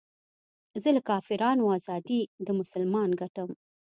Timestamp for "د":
2.45-2.47